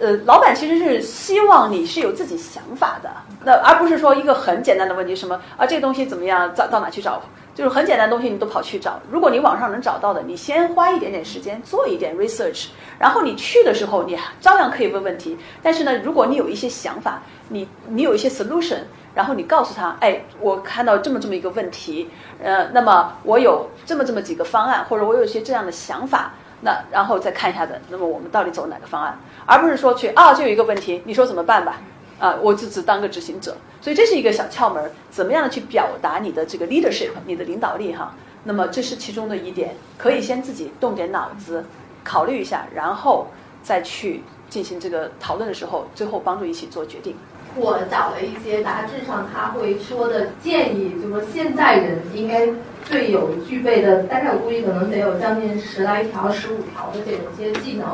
[0.00, 3.08] 呃，老板其实是希望你是有自己想法的，
[3.44, 7.22] 那而不是说一个很简单的问题，什么啊这个东西怎么样，找到哪去找？
[7.54, 8.98] 就是很简单的东西你都跑去找。
[9.08, 12.66] 如果你网上能找到的，你先花一点点时间做一点 research，
[12.98, 15.38] 然后你去的时候你照样可以问问题。
[15.62, 18.78] 但是呢，如果你有一些想法，你你有一些 solution，
[19.14, 22.10] 然后你告诉他，哎，我看到这么这么一个问题，
[22.42, 26.34] 呃，那么我有这么这么几个方案，或者我有一些这样的想法。
[26.64, 31.76] 那然后再看一下子，那么我们到底走哪个方案，而不是说去啊，就有一个问题，你说怎么办吧？
[32.18, 33.54] 啊，我就只当个执行者。
[33.82, 38.14] 所以这是一个小窍门，怎么样的去表达你的这个 leadership，你的领导力哈？
[38.44, 41.62] 那么这是其中的一点，可以先自己动点脑子，
[42.02, 43.26] 考虑一下，然后
[43.62, 47.14] 再去进行这个讨论的时候，最后帮助一起做决定。
[47.56, 52.48] 我找了一些杂志上他会说的建议，就说现在人应该
[52.84, 57.86] 最有具备的，大概我估计可能得有将近十来条、十五条的这种一些技能，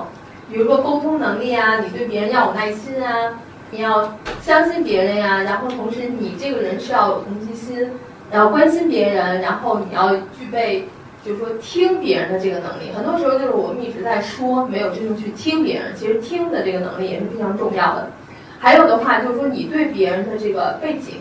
[0.51, 3.39] 比如说沟通能力啊，你对别人要有耐心啊，
[3.71, 7.89] 你要相信别人呀，然后同时你这个人是要有同情心，
[8.33, 10.89] 然后关心别人，然后你要具备
[11.25, 12.91] 就是说听别人的这个能力。
[12.93, 18.11] 很多时候就是我们一直在说，没有真正去听别人，其实听的这个能力也是非常重要的。
[18.59, 21.15] 还有的话就是说，你对别人的这个背景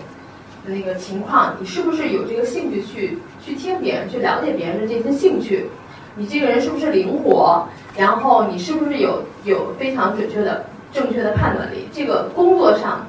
[0.66, 5.66] 那个情况，你是不是有这个兴趣去去听别人，去了解别人的这些兴趣？
[6.16, 7.66] 你这个人是不是灵活？
[7.98, 11.88] 然后你是不是有有非常准确的、正确的判断力？
[11.92, 13.06] 这个工作上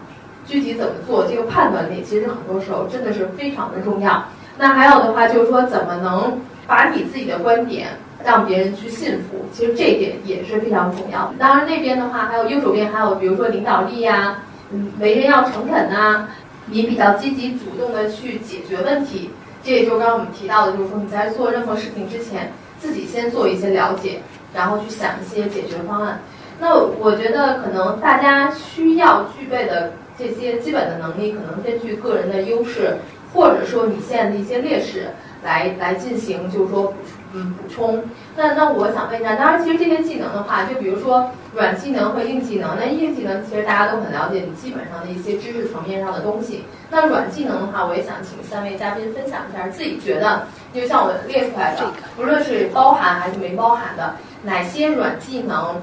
[0.47, 4.25] 具体怎么做，这个判断力其实很多时候真的是非常的重要。
[4.59, 7.89] 那还有的话就是说，怎么能把你自己的观点？
[8.23, 11.33] 让别人去信服，其实这一点也是非常重要的。
[11.39, 16.29] 当然那边的话，还有右手边还有比如说领导力呀，嗯，为人要诚恳呐，
[16.71, 19.31] 你比较积极主动的去解决问题。
[19.63, 24.21] 这也就刚刚我们提到的，就是说你在做任何事情之前，自己先做一些了解，
[24.55, 26.21] 然后去想一些解决方案。
[26.59, 32.97] 那我觉得可能大家需要具备的这些基本的能力，可能根据个人的优势，
[33.35, 35.09] 或者说你现在的一些劣势
[35.45, 36.95] 来来进行，就是说补。
[37.33, 38.03] 嗯，补充。
[38.41, 42.75] 那那我想问一下，当然，其实这些技能的话，就比如说软技能和硬技能。
[42.81, 46.65] 那硬技能其实大家都很了解，你基本上的一些知识层面上的东西。
[46.91, 55.79] 那软技能的话，我也想请三位嘉宾分享一下自己觉得，就像我列出来的，不论是包含还是没包含的，哪些软技能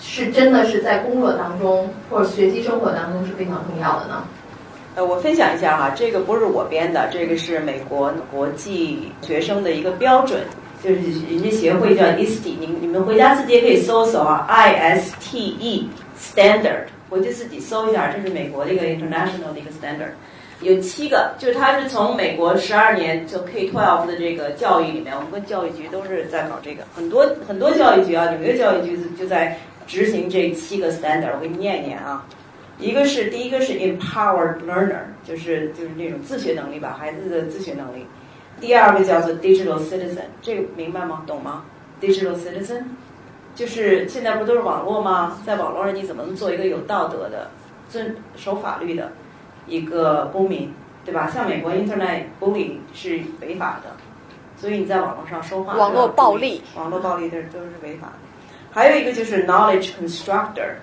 [0.00, 4.24] 是真的是在工作当中或者学习生活当中是非常重要的呢？
[4.94, 10.40] 呃，我分享一下哈，这个不是我编的，这个是美国国际学生的一个标准。
[10.82, 10.96] 就是
[11.28, 15.88] 人家协会叫 ISTE，你你们回家自己也可以搜搜啊，I S T E
[16.18, 20.12] Standard，回去自己搜一下，这是美国的一个 international 的一个 standard，
[20.62, 32.24] 有七个，就是它是从美国十二年就 K-12 的这个教育里面，我们跟教育局都是在搞这个，很多很多教育局啊，纽约教育局就在执行这七个 standard，我给你念一念啊，
[32.78, 38.06] 一个是第一个是 empowered learner，就是就是那种自学能力吧，孩子的自学能力。
[38.60, 41.22] 第二个叫做 digital citizen，这个明白吗？
[41.26, 41.64] 懂吗
[42.00, 42.82] ？digital citizen
[43.54, 45.38] 就是现在不都是网络吗？
[45.44, 47.50] 在网络上你怎么能做一个有道德的、
[47.88, 49.12] 遵守法律的
[49.66, 50.72] 一个公民，
[51.04, 51.28] 对吧？
[51.28, 53.90] 像美国 internet bullying 是违法的，
[54.56, 58.14] 所以你在网络上说话，网络暴力，网络暴力这都是违法的。
[58.70, 60.74] 还有一个就是 knowledge constructor，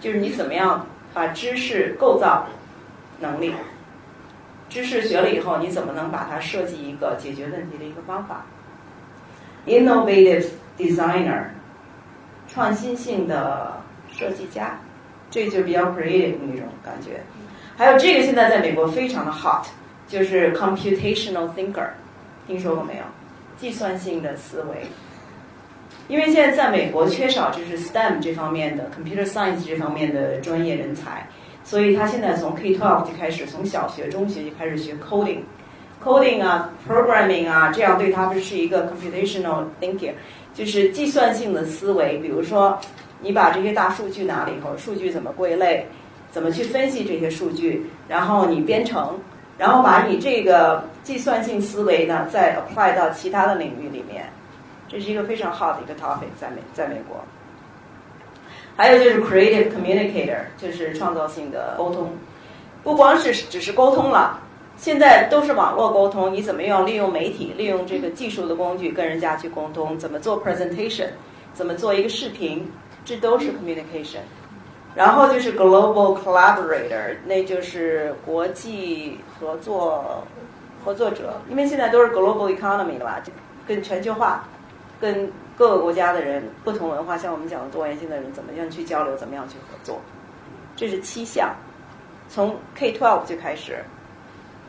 [0.00, 2.46] 就是你怎么样把知识构造
[3.20, 3.52] 能力，
[4.68, 8.44] 知识学了以后，你怎么能把它设计一个解决问题的一个方法
[9.66, 11.44] ？Innovative designer，
[12.48, 13.80] 创新性的
[14.12, 14.78] 设计家，
[15.30, 17.20] 这就比较 creative 那种感觉。
[17.76, 19.66] 还有这个现在在美国非常的 hot，
[20.08, 21.88] 就是 computational thinker，
[22.46, 23.02] 听说过没有？
[23.56, 24.86] 计算性的思维。
[26.08, 31.26] 因为现在在美国缺少就是 STEM 这方面的 computer science 这方面的专业人才，
[31.66, 40.12] 所以他现在从 K-12 就开始，从小学、中学就开始学 coding，coding 啊，programming 啊，这样对他们是一个 computational thinking，
[40.54, 42.18] 就是计算性的思维。
[42.18, 42.78] 比如说，
[43.20, 45.84] 你把这些大数据拿了以后，数据怎么归类，
[46.30, 49.18] 怎么去分析这些数据，然后你编程，
[49.58, 54.24] 然后把你这个计算性思维呢，再 apply 到其他的领域里面。
[54.88, 57.20] 这是一个非常好的一个 topic，在美在美国。
[58.76, 62.10] 还有就是 creative communicator，就是创造性的沟通，
[62.82, 64.38] 不光是只是沟通了，
[64.76, 66.32] 现在都是网络沟通。
[66.32, 69.98] 你怎么样利用媒体，利用这个技术的工具跟人家去沟通？
[69.98, 71.08] 怎么做 presentation？
[71.54, 72.70] 怎么做一个视频？
[73.04, 74.18] 这都是 communication。
[74.94, 80.22] 然后就是 global collaborator，那就是国际合作
[80.84, 81.40] 合作者。
[81.50, 83.22] 因为现在都是 global economy 了吧，
[83.66, 84.44] 更全球化。
[85.00, 90.00] 跟各个国家的人、不同文化，像我们讲的多元性的人，怎么样去交流，怎么样去合作？
[90.76, 91.54] 这是七项，
[92.28, 93.78] 从 K-12 就开始，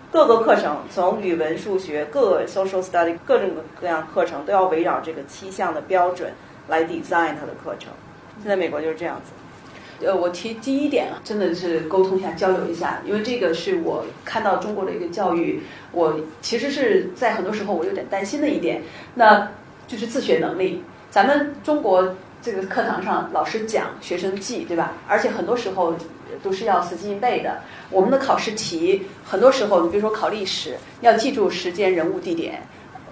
[0.10, 6.32] 各个课程，从语文、数学、各个 social study 各种各样课程，都要围绕这个七项的标准
[6.70, 7.92] 来 design 它的课程。
[8.40, 10.06] 现在美国就是这样子。
[10.06, 18.84] 呃，我提第一点啊，真的是沟通一下、交流一下，因为这个是我看到中国的一个教育，我其实是在很多时候我有点担心的一点。
[19.16, 19.50] 那
[19.88, 24.92] 就是自学能力，咱们中国这个课堂上老师讲，学生记，对吧？
[25.08, 25.96] 而且很多时候
[26.44, 27.62] 都是要死记硬背的。
[27.90, 32.68] 我们的考试题很多时候，你比如说考历史，要记住时间、人物、地点，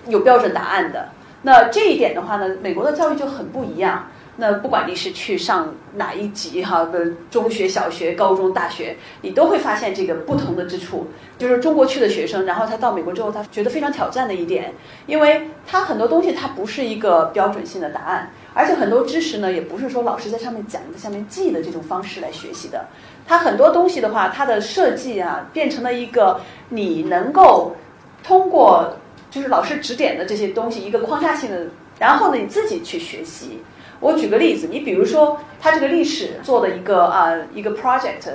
[0.07, 1.09] 有标准答案的。
[1.43, 4.07] 那这一点的话呢，美国的教育就很不一样。
[4.37, 11.07] 那不管你是去上哪一级哈的中学、小学、高中、大学，你都会发现这个不同的之处。
[11.37, 14.73] 就是中国去的学生，然后他到美国之后，他觉得非常挑战的一点，
[15.05, 22.85] 因为他很多东西它不是一个标准性的答案，而且很多知识呢也不是说老师在上面讲在下面记的这种方式来学习的。
[23.27, 27.75] 他很多东西的话，它的设计啊，变成了一个你能够
[28.23, 28.93] 通过
[29.31, 31.67] 就是老师指点的这些东西一个框架性的，
[31.99, 33.61] 然后呢你自己去学习。
[33.99, 38.29] 我举个例子，你比如说，他这个历史做的一个啊一个 project，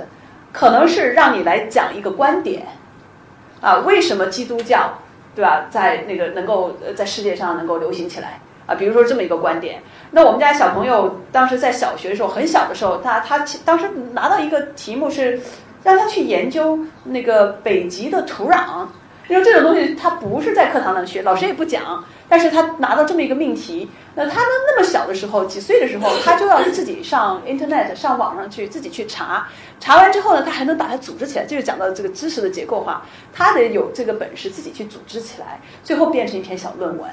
[0.51, 2.67] 可能是让你来讲一个观点，
[3.61, 4.99] 啊，为什么基督教，
[5.35, 8.75] 对吧，在那个能够在世界上能够流行起来啊？
[8.75, 9.81] 比如说这么一个观点。
[10.11, 15.39] 那我们家小朋友当时在小学的时候，很小的时候，他他当时拿到一个题目是
[15.83, 18.87] 让他去研究那个北极的土壤。
[19.29, 29.49] 因为这种东西他不是在课堂上学，老师也不讲，但是他拿到这么一个命题，那他们那么小的时候，几岁的时候，他就要自己上 Internet 上网上去自己去查，
[29.81, 37.09] 查完之后呢，他还能把它组织起来，就是讲到这个知识的结构化，他得有这个本事自己去组织起来，最后变成一篇小论文，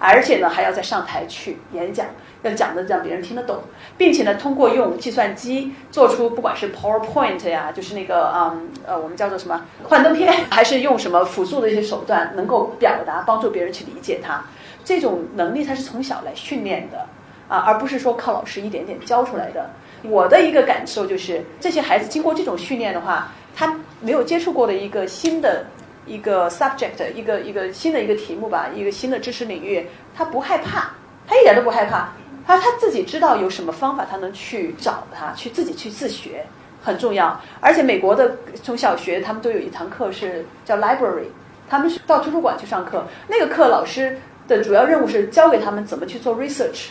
[0.00, 2.06] 而且呢还要再上台去演讲。
[2.42, 3.60] 要讲的让别人听得懂，
[3.98, 14.44] 并且呢，通过用计算机做出不管是 PowerPoint 呀，就是那个嗯呃，我们叫做什么幻灯片， 还是用什么辅助的一些手段，能够表达，帮助别人去理解它。
[14.86, 17.04] 这种能力它是从小来训练的
[17.48, 19.68] 啊，而不是说靠老师一点点教出来的。
[20.02, 25.66] 我的一个感受就是，这些孩子经过这种训练的话，他没有接触过的一个新的
[26.06, 30.90] 一个 subject，一个一个新的一个题目吧，一个新的知识领域，他不害怕，
[31.26, 32.12] 他一点都不害怕。
[32.46, 36.46] 他他自己知道有什么方法，他能去找他，去自己去自学，
[36.80, 37.40] 很重要。
[37.60, 41.26] 而且美国的从小学他们都有一堂课是叫 library，
[41.68, 43.04] 他们是到图书馆去上课。
[43.26, 44.16] 那个课老师
[44.48, 46.88] 的主要任务是教给他们怎么去做 research，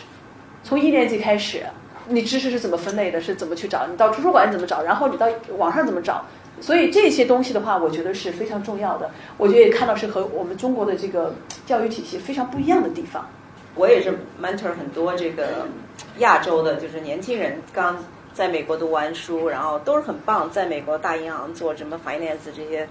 [0.62, 1.62] 从一年级开始，
[2.08, 6.24] 你知识是怎么分类的，是怎么去找，你到图书馆怎么找，然后你到网上怎么找。
[6.58, 9.10] 所以这些东西的话，我觉得是非常重要的。
[9.36, 11.34] 我觉得也看到是和我们中国的这个
[11.66, 13.28] 教育体系非常不一样的地方。
[13.74, 14.10] 我也是
[14.42, 15.66] mentor 很多这个
[16.18, 22.88] 亚洲的，就是年轻人刚在美国读完书，然后都是很棒，在美国大银行做什么 finance 这些，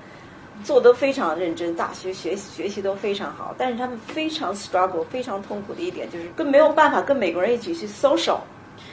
[0.64, 8.40] 做得非常认真，大学学习学习都非常好，但是他们非常 struggle，非常痛苦的一点就是跟没有办法跟美国人一起去 social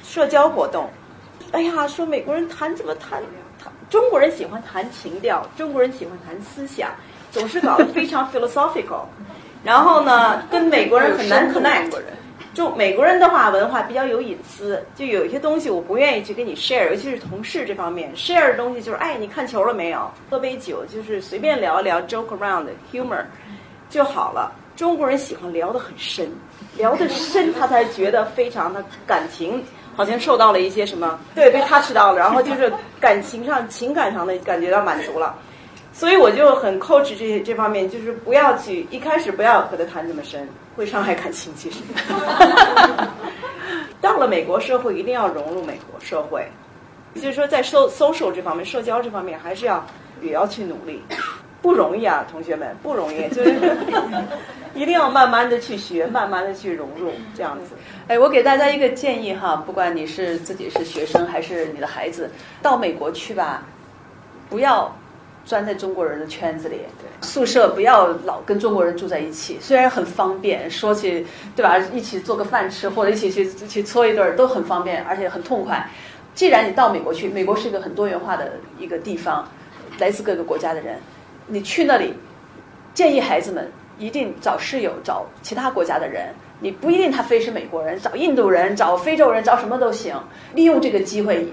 [0.02, 0.88] 社交活动。
[1.52, 3.22] 哎呀，说美国人谈怎么谈
[3.62, 6.90] 谈，中国人喜欢谈情调，中国人喜欢谈思想，
[7.30, 9.04] 总是搞得非常 philosophical。
[9.64, 11.92] 然后呢，跟美国人很难 connect，
[12.54, 20.10] 就美国人的话，文化比较有隐私，就有一些东西我不愿意去跟你 share，尤其是同事这方面 share 的东西就是，哎，你看球了没有？
[20.30, 23.24] 喝杯酒就是随便聊一聊，joke around humor
[23.88, 24.52] 就好了。
[24.76, 26.30] 中国人喜欢聊得很深，
[26.76, 29.62] 聊得深他才觉得非常的感情，
[29.94, 35.34] 好像受到了一些什么，对，被 touch 到了，然后就是感情上、情感上的感觉到满足了。
[36.02, 41.54] 所以我就很 coach 这些这方面，就是不要去一开始不要和他谈那么深，会伤害感情。
[41.54, 41.78] 其实，
[44.02, 46.44] 到了美国社会，一定要融入美国社会，
[47.14, 49.86] 就是说在 so social 这方面，社交这方面，还是要
[50.20, 51.00] 也要去努力，
[51.62, 53.54] 不容易啊，同学们，不容易，就是
[54.74, 57.76] 一定要慢慢的去学，慢慢的去融入，这样子。
[58.08, 62.28] 哎，我给大家一个建议哈，不管你是自己是学生还是你的孩子，
[62.60, 63.62] 到美国去吧，
[64.50, 64.92] 不要。
[65.44, 66.76] 钻在中国人的圈子里，
[67.20, 69.58] 宿舍不要老跟中国人住在一起。
[69.60, 71.26] 虽然很方便，说起
[71.56, 75.88] 对吧，一起做个饭吃，或者一起去去搓一顿都很方便，而且很痛快。
[76.34, 79.46] 既然你到美国去，美国是一个很多元化的一个地方，
[79.98, 80.98] 来自各个国家的人，
[81.46, 82.14] 你去那里，
[82.94, 86.32] 建议孩子们一定找室友，找其他国家的人。
[86.60, 90.14] 你不一定他非是美国人，找印度人，找非洲人，找什么都行。
[90.54, 91.48] 利用这个机会，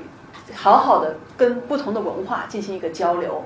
[0.53, 3.43] 好好的跟不同的文化进行一个交流。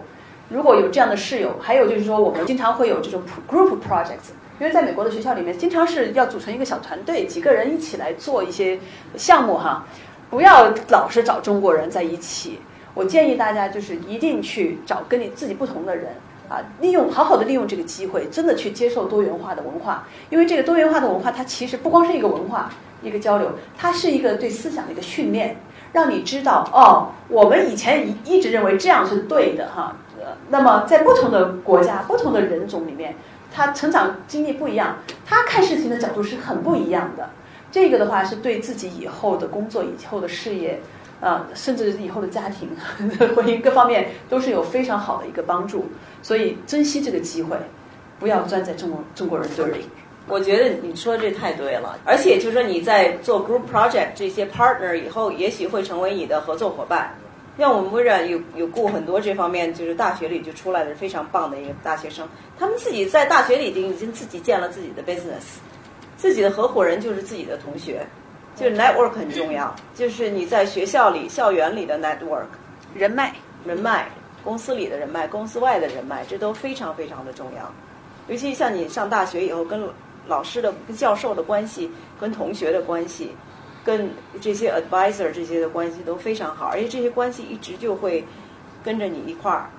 [0.49, 8.79] 如果有这样的室友，还有就是说，我们经常会有这种 group projects，因为在美国的学校里面，经常是要组成一个小团队，几个人一起来做一些
[9.15, 9.85] 项目哈。
[10.29, 12.59] 不要老是找中国人在一起。
[12.93, 16.09] 我建议大家就是一定去找跟你自己不同的人
[16.49, 20.07] 啊，利用好好的利用这个机会，真的去接受多元化的文化。
[20.29, 22.69] 因为这个多元化的文化，它其实不光是一个文化
[23.01, 25.55] 一个交流，它是一个对思想的一个训练，
[25.91, 29.95] 让你知道哦，我们以前一一直认为这样是对的哈。
[30.49, 33.15] 那么，在不同的国家、不同的人种里面，
[33.53, 37.29] 他成长经历不一样，他看事情的角度是很不一样的。
[37.71, 40.79] 这个的话，是对自己以后的工作、以后的事业，
[41.19, 42.69] 啊，甚至以后的家庭、
[43.35, 45.85] 婚姻各方面，都是有非常好的一个帮助。
[46.21, 47.57] 所以，珍惜这个机会，
[48.19, 49.85] 不要钻在中国中国人堆里。
[50.27, 57.13] 我觉得你说这太对了，而且就是说你在做 group project 这些 partner 以后，也许会成为你的合作伙伴。
[57.57, 65.57] 像我们微软有有雇很多这方面，就是大学里就出来的非常棒的一个大学生，他们自己在大学里已经已经自己建了自己的 business，
[66.17, 68.05] 自己的合伙人就是自己的同学，
[68.55, 72.45] 就是 network 很重要，就是你在学校里、校园里的 network
[72.95, 74.07] 人脉、人脉，
[74.43, 77.71] 公司里的人脉、公司外的人脉，这都非常非常的重要。
[78.27, 79.87] 尤其像你上大学以后，跟
[80.25, 83.31] 老师的、跟教授的关系，跟同学的关系。
[83.83, 88.23] 跟这些 advisor 这些的关系都非常好，而且这些关系一直就会
[88.83, 89.69] 跟着你一块儿，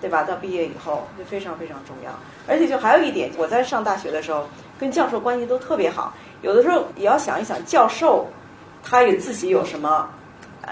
[0.00, 0.22] 对吧？
[0.22, 2.12] 到毕业以后就非常非常重要。
[2.46, 6.14] 而且就还有一点，我在上大学的时候跟教授关系都特别好。
[6.40, 8.28] 有的时候也要想一想，教授
[8.82, 10.08] 他有自己有什么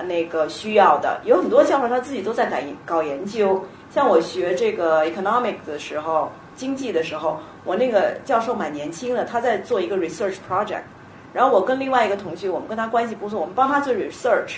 [0.05, 1.21] 那个需要的。
[1.25, 3.65] 有很多教授他自己都在搞搞研究。
[3.93, 10.83] 像我学这个 economic 的时候，经济的时候，我那个教授蛮年轻的，他在做一个 research project。
[11.33, 14.57] 然后我跟另外一个同学，我们跟他关系不错，我们帮他做 research，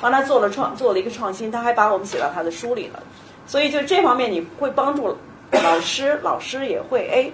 [0.00, 3.02] 帮他做了创做了一个创新，他还把我们写到他的书里了。
[3.46, 5.16] 所以就这方面你会帮助
[5.50, 7.28] 老师，老师也会哎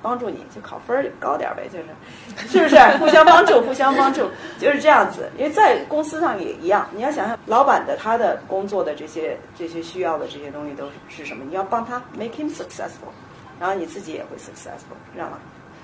[0.00, 2.76] 帮助你，就考分儿高点呗，就是是不是？
[2.98, 4.22] 互相帮助，互相帮助，
[4.58, 5.30] 就是这样子。
[5.36, 13.12] 因为在公司上也一样，你要想想老板的他的工作的这些这些需要的这些东西都是什么，你要帮他 make him successful，
[13.60, 15.38] 然后你自己也会 successful，知道吗？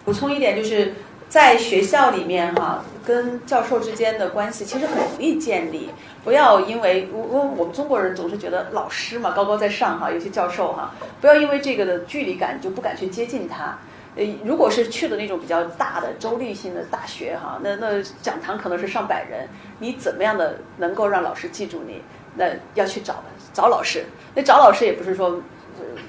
[0.06, 0.94] 补充一点就是。
[1.28, 5.90] 在学校里面哈，跟教授之间的关系其实很容易建立。
[6.24, 13.76] 不要因为我我我们中国人总是觉得老师嘛高高在上哈，有些教授哈，不要因为这个的距离感就不敢去接近他。
[14.16, 19.46] 呃，如果是去的那种比较大的州立性的大学哈，那那讲堂可能是上百人，
[19.80, 22.02] 你怎么样的能够让老师记住你？
[22.36, 24.04] 那要去找找老师。
[24.34, 25.40] 那找老师也不是说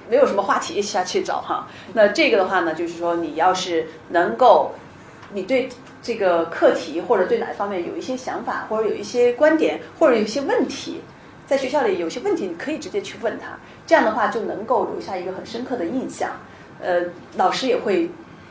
[0.10, 1.68] 没有什么话题下去找哈。
[1.94, 4.72] 那这个的话呢，就是说你要是能够。
[5.34, 5.70] 你对
[6.02, 11.02] 这个课题或者对哪一方面有一些想法，或者有一些观点，或者有一些问题，
[11.46, 13.58] 在学校里有些问题，你可以直接去问他。
[13.86, 16.32] 这样的话就能够留下一个很深刻的印象。
[16.82, 17.02] 呃，
[17.36, 18.10] 老师也会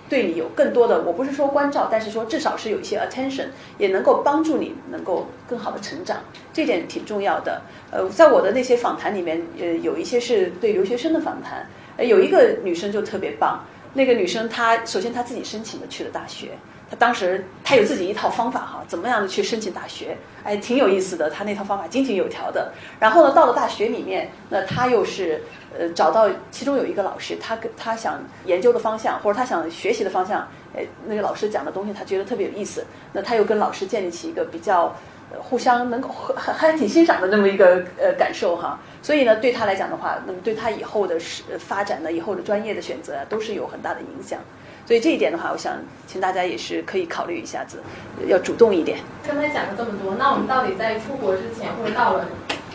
[0.09, 3.47] 对你有更多的，我不是说关照，但是说至少是有一些 attention，
[3.79, 6.19] 也能够帮助你能够更好的成长。
[6.53, 7.63] 这点挺重要的。
[7.91, 11.67] 呃，在我的那些访谈里面，呃，有一些是对留学生的访谈，
[11.97, 13.65] 呃，有一个女生就特别棒。
[13.95, 16.51] 那个女生，她首先她自己申请的去了大学，
[16.91, 22.73] 她当时她有自己一套方法哈，怎么样的去申请大学，哎，挺有意思的，她那套方法井井有条的。
[23.01, 25.43] 然后呢，到了大学里面，那她又是
[25.77, 34.95] 呃找到其中有一个老师，她跟她想研究的方向或者她想学习的方向哎，那个老师讲的东西她觉得特别有意思，那她又跟老师建立起一个比较
[35.39, 38.79] 互相能够还还挺欣赏的那么一个呃感受哈。
[39.03, 44.41] 所以呢，对他来讲的话，那么对他以后的是发展呢，以后的专业的选择啊，都是有很大的影响。
[44.87, 45.77] 所以这一点的话，我想
[46.07, 47.83] 请大家也是可以考虑一下子，
[48.27, 48.99] 要主动一点。
[49.27, 52.27] 刚才讲了这么多，那我们到底在出国之前或者到了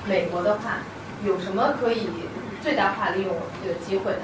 [0.07, 0.78] 美国的话，
[1.26, 2.07] 有什么可以
[2.61, 4.19] 最大化利用这个机会的？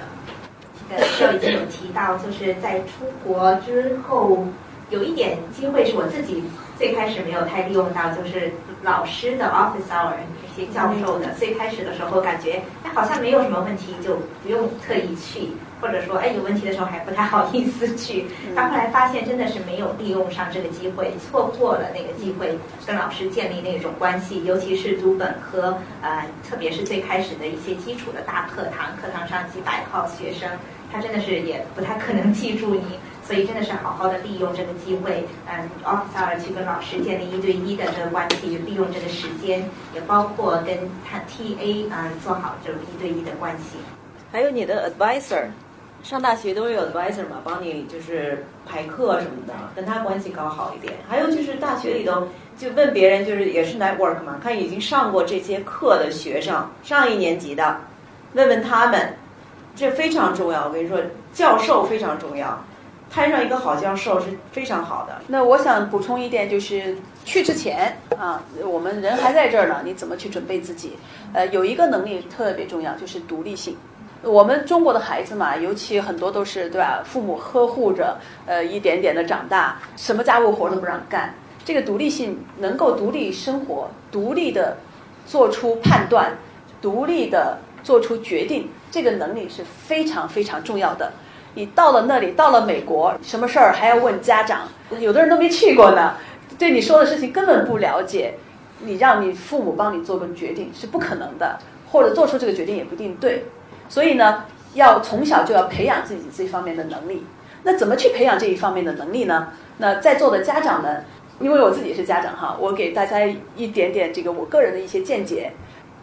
[0.92, 4.46] 呃，就已经有提到，就是在出国之后，
[4.90, 6.44] 有一点机会是我自己
[6.78, 15.50] 最开始没有太利用到，就是老师的 office hour 这些教授的，最开始的时候感觉哎好像没有什么问题，就不用特意去。
[15.82, 18.26] 或者说，哎，有问题的时候还不太好意思去。
[18.54, 24.44] 他后来发现，真的是没有利用上这个机会，错过了那个机会，跟老师建立那种关系。
[24.44, 30.50] 尤其是读本科，呃，特别是最开始的一些基础的大课堂，课堂上几百号学生，
[30.92, 33.00] 他真的是也不太可能记住你。
[33.30, 40.76] 所以真的是好好的利用这个机会，嗯，officer 去跟老师建立一对一的这个关系，利用这个时间，也包括跟
[41.08, 43.78] 他 TA 啊做好这个一对一的关系。
[44.32, 45.44] 还有你的 advisor。
[46.02, 50.94] 上大学都有 advisor 嘛，帮你就是排课什么的，跟他关系搞好一点。
[51.10, 57.82] 还有就是大学里头就问别人，就是也是 network 嘛，看已经上过这些课的学生，上一年级的，
[58.34, 59.14] 问问他们，
[59.76, 60.68] 这非常重要。
[60.68, 60.98] 我跟你说，
[61.34, 62.64] 教授非常重要，
[63.10, 65.22] 摊上一个好教授是非常好的。
[65.28, 66.96] 那我想补充一点，就是
[67.26, 70.98] 去之前啊，我们人还在这儿呢，你怎么去准备自己？
[71.34, 73.76] 呃，有一个能力特别重要，就是独立性。
[74.22, 77.02] 我们中国的孩子嘛，尤其很多都是对吧？
[77.06, 81.34] 父母呵护着，呃，一点点的长大，什么家务活都不让干。
[81.64, 84.76] 这个独立性，能够独立生活，独立的
[85.26, 86.38] 做出判断，
[86.82, 91.12] 独立的做出决定，这个能力是非常非常重要的。
[91.60, 94.62] 你到了那里，到了美国，什么事儿还要问家长？
[94.98, 96.16] 有的人都没去过呢，
[96.58, 98.36] 对你说的事情根本不了解。
[98.82, 101.60] 你让你父母帮你做个决定是不可能的，
[101.92, 103.44] 或者做出这个决定也不一定对。
[103.90, 107.26] 所以呢，要从小就要培养自己这方面的能力。
[107.64, 109.50] 那怎么去培养这一方面的能力呢？
[109.80, 111.04] 那在座的家长们，
[111.42, 113.20] 因为我自己是家长哈，我给大家
[113.58, 115.52] 一点点这个我个人的一些见解。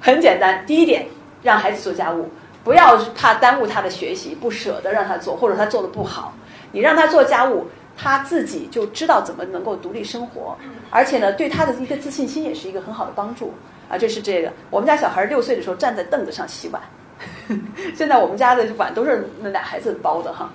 [0.03, 1.07] 很简单，第一点，
[1.43, 2.29] 让孩子做家务，
[2.67, 6.35] 不要怕耽误他的学习，不舍得让他做，或者他做的不好，
[6.73, 10.59] 你让他做家务，他自己就知道怎么能够独立生活，
[10.91, 13.55] 而且呢，对他的一个自信心也是一个很好的帮助
[13.89, 13.97] 啊。
[13.97, 16.83] 这是这个，我们家小孩六岁的时候站在凳子上洗碗。
[17.95, 20.51] 现在我们家的碗都是那俩孩子包的哈，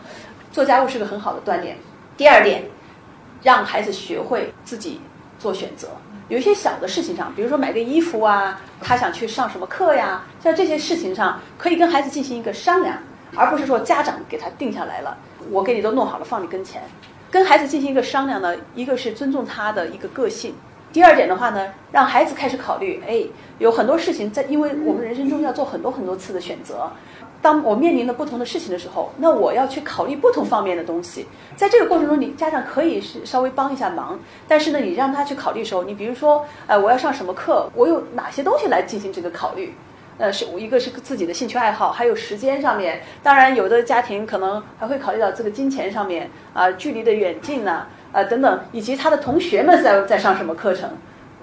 [0.52, 1.78] 做家务是个很好的锻炼。
[2.18, 2.66] 第二点，
[3.42, 5.00] 让孩子学会自己
[5.40, 5.88] 做选择。
[6.30, 12.98] 有一些小的事情上，比如说买个衣服啊，他想去上什么课呀，像这些事情上，可以跟孩子进行一个商量，
[13.36, 15.18] 而不是说家长给他定下来了，
[15.50, 16.82] 我给你都弄好了放你跟前。
[17.30, 20.56] 跟孩子进行一个商量呢，一个是尊重他的一个个性。
[20.94, 23.24] 第二点的话呢，让孩子开始考虑，哎，
[23.60, 26.92] 有很多事情在，因为我们人生中要做很多很多次的选择。
[27.42, 31.26] 当我面临着不同的事情的时候，那我要去考虑不同方面的东西。
[31.56, 39.74] 在这个过程中，你家长可以是稍微帮一下忙，但是呢，你让他去考虑的时候，你比如说，呃，我要上什么课，我有哪些东西来进行这个考虑？
[40.18, 43.02] 呃，是一个是自己的兴趣爱好，还有时间上面。
[43.24, 47.88] 当然，有的家庭可能还会考虑到这个金钱上面啊，距离的远近呢。
[48.12, 50.90] 呃，等等，以及他的同学们在在上什么课程，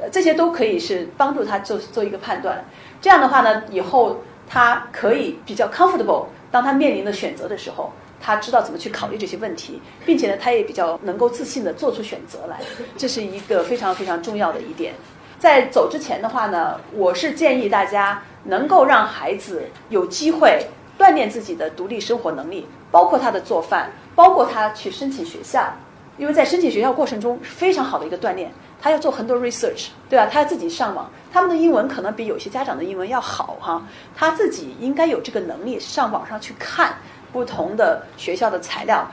[0.01, 2.65] 呃，这些都可以是帮助他做做一个判断。
[3.01, 12.61] 这样的话呢，以后他可以比较 comfortable，当他面临的选择的时候，他知道怎么去考虑这些问题，并且呢，他也比较能够自信的做出选择来。
[12.97, 14.93] 这是一个非常非常重要的一点。
[15.39, 20.67] 在走之前的话呢，我是建议大家能够让孩子有机会
[20.99, 25.73] 锻炼自己的独立生活能力，包括他的做饭，包括他去申请学校。
[26.19, 28.53] 因为在申请学校过程中非常好的一个锻炼，
[28.83, 30.29] 他要做很多 research，对吧？
[30.31, 33.83] 他要自己上网，他们的英文可能比有些家长的英文要好哈。
[34.17, 36.93] 他自己应该有这个能力上网上去看
[37.33, 39.09] 不同的学校的材料，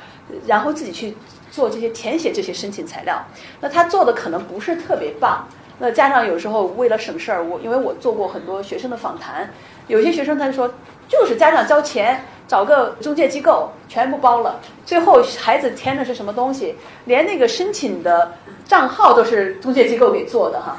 [0.48, 1.16] 然后自己去
[1.52, 3.24] 做这些填写这些申请材料。
[3.62, 5.48] 那他做的可能不是特别棒。
[5.78, 9.48] 那家长有时候为了省事儿，我因为我做过很多学生的访谈，
[9.88, 10.74] 有些学生他就说，
[11.08, 12.26] 就是家长交钱。
[12.56, 16.74] 找个中介机构全部包了，最后孩子填的是什么东西？
[17.04, 18.32] 连那个申请的
[18.64, 20.78] 账号都是中介机构给做的哈。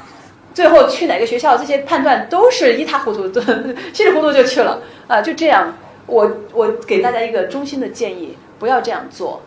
[0.55, 3.29] 最后去哪个学校，这些判断都是一塌糊涂，
[3.93, 5.21] 稀里糊涂就去了啊！
[5.21, 5.71] 就这样，
[6.07, 9.39] 我我给大家一个衷心的建议，不要这样做，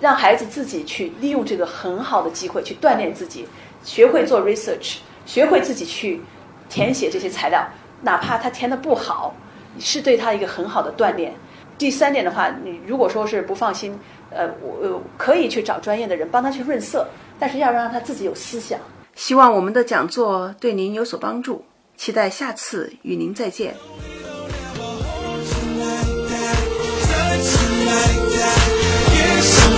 [0.00, 3.48] 让孩子自己去利用这个很好的机会去锻炼自己，
[3.82, 6.20] 学会做 research，学会自己去
[6.68, 7.66] 填写这些材料，
[8.02, 9.34] 哪怕他填的不好，
[9.78, 11.32] 是对他一个很好的锻炼。
[11.80, 17.08] 第三点的话，你如果说是不放心，呃，我可以去找专业的人帮他去润色，
[17.38, 18.78] 但是要让他自己有思想。
[19.14, 21.64] 希望我们的讲座对您有所帮助，
[21.96, 23.74] 期待下次与您再见。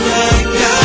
[0.05, 0.82] Like that, that.